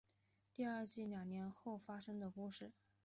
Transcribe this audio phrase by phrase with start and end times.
[0.51, 2.71] 第二季两年后发生的故事。